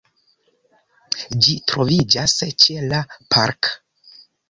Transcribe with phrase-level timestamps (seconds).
[1.47, 3.07] Ĝi troviĝas ĉe la
[3.37, 3.75] “Park”.